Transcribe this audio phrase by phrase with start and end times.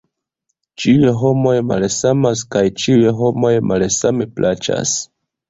[0.83, 4.97] Ĉiuj homoj malsamas, kaj ĉiuj homoj malsame plaĉas.